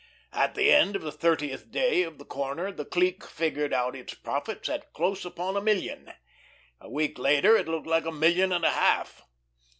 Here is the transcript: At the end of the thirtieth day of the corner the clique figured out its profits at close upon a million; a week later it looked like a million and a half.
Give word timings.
At 0.33 0.55
the 0.55 0.71
end 0.71 0.95
of 0.95 1.03
the 1.03 1.11
thirtieth 1.11 1.69
day 1.69 2.01
of 2.01 2.17
the 2.17 2.25
corner 2.25 2.71
the 2.71 2.85
clique 2.85 3.23
figured 3.23 3.71
out 3.71 3.95
its 3.95 4.15
profits 4.15 4.67
at 4.67 4.93
close 4.93 5.25
upon 5.25 5.55
a 5.55 5.61
million; 5.61 6.11
a 6.79 6.89
week 6.89 7.19
later 7.19 7.55
it 7.55 7.67
looked 7.67 7.85
like 7.85 8.05
a 8.07 8.11
million 8.11 8.51
and 8.51 8.65
a 8.65 8.71
half. 8.71 9.21